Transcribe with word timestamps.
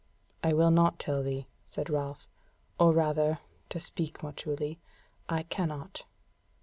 "I 0.43 0.53
will 0.53 0.71
not 0.71 0.97
tell 0.97 1.21
thee," 1.21 1.45
said 1.63 1.87
Ralph; 1.87 2.27
"or, 2.79 2.91
rather, 2.91 3.37
to 3.69 3.79
speak 3.79 4.23
more 4.23 4.31
truly, 4.33 4.79
I 5.29 5.43
cannot." 5.43 6.05